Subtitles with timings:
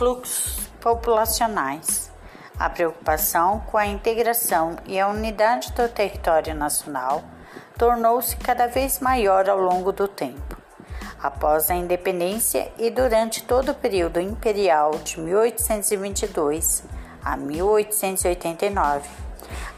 [0.00, 2.10] fluxos populacionais.
[2.58, 7.22] A preocupação com a integração e a unidade do território nacional
[7.76, 10.56] tornou-se cada vez maior ao longo do tempo.
[11.22, 16.82] Após a independência e durante todo o período imperial de 1822
[17.22, 19.06] a 1889,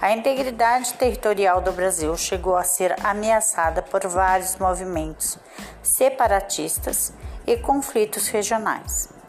[0.01, 5.37] a integridade territorial do Brasil chegou a ser ameaçada por vários movimentos
[5.83, 7.13] separatistas
[7.45, 9.22] e conflitos regionais.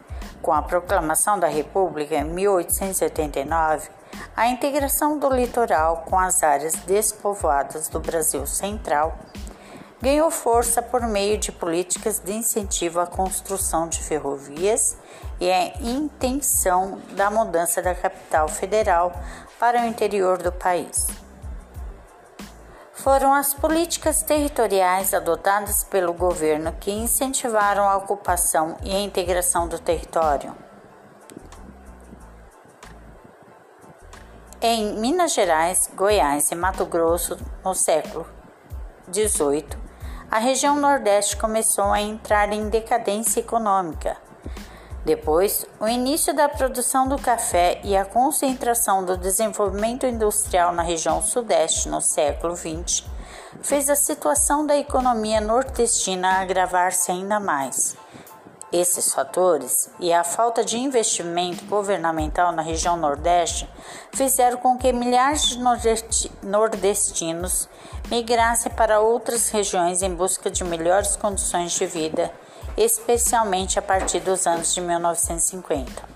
[0.44, 3.88] Com a proclamação da República em 1889,
[4.36, 9.16] a integração do litoral com as áreas despovoadas do Brasil Central
[10.02, 14.98] ganhou força por meio de políticas de incentivo à construção de ferrovias
[15.40, 19.18] e a intenção da mudança da capital federal
[19.58, 21.23] para o interior do país.
[23.04, 29.78] Foram as políticas territoriais adotadas pelo governo que incentivaram a ocupação e a integração do
[29.78, 30.56] território.
[34.58, 38.26] Em Minas Gerais, Goiás e Mato Grosso, no século
[39.12, 39.68] XVIII,
[40.30, 44.16] a região Nordeste começou a entrar em decadência econômica.
[45.04, 51.20] Depois, o início da produção do café e a concentração do desenvolvimento industrial na região
[51.20, 53.04] Sudeste no século XX
[53.62, 57.96] fez a situação da economia nordestina agravar-se ainda mais.
[58.72, 63.68] Esses fatores e a falta de investimento governamental na região Nordeste
[64.10, 65.58] fizeram com que milhares de
[66.42, 67.68] nordestinos
[68.10, 72.32] migrassem para outras regiões em busca de melhores condições de vida,
[72.76, 76.14] especialmente a partir dos anos de 1950.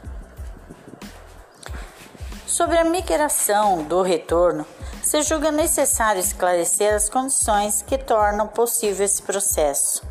[2.46, 4.66] Sobre a migração do retorno,
[5.02, 10.02] se julga necessário esclarecer as condições que tornam possível esse processo.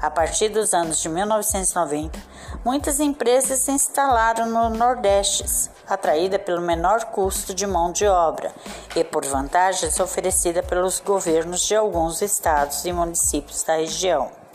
[0.00, 2.18] A partir dos anos de 1990,
[2.64, 8.54] muitas empresas se instalaram no Nordeste, atraída pelo menor custo de mão de obra
[8.94, 14.45] e por vantagens oferecidas pelos governos de alguns estados e municípios da região.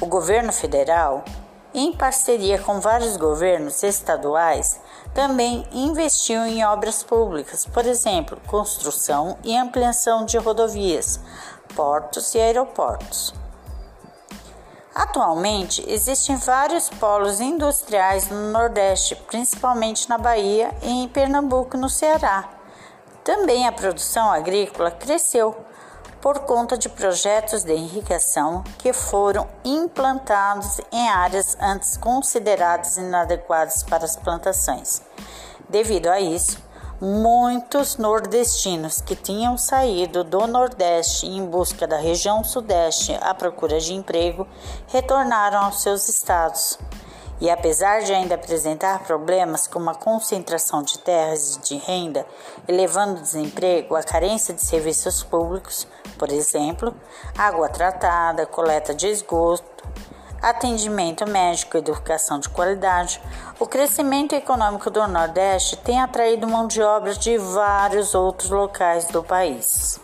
[0.00, 1.24] O governo federal,
[1.72, 4.80] em parceria com vários governos estaduais,
[5.14, 11.20] também investiu em obras públicas, por exemplo, construção e ampliação de rodovias,
[11.76, 13.32] portos e aeroportos.
[14.92, 22.48] Atualmente, existem vários polos industriais no Nordeste, principalmente na Bahia e em Pernambuco, no Ceará.
[23.24, 25.56] Também a produção agrícola cresceu
[26.24, 34.06] por conta de projetos de irrigação que foram implantados em áreas antes consideradas inadequadas para
[34.06, 35.02] as plantações.
[35.68, 36.64] Devido a isso,
[37.00, 43.92] Muitos nordestinos que tinham saído do Nordeste em busca da região Sudeste à procura de
[43.92, 44.46] emprego
[44.86, 46.78] retornaram aos seus estados.
[47.40, 52.24] E apesar de ainda apresentar problemas como a concentração de terras e de renda,
[52.66, 55.86] elevando o desemprego, a carência de serviços públicos,
[56.18, 56.94] por exemplo,
[57.36, 59.84] água tratada, coleta de esgoto,
[60.40, 63.20] atendimento médico, educação de qualidade.
[63.58, 69.22] O crescimento econômico do Nordeste tem atraído mão de obra de vários outros locais do
[69.22, 70.03] país.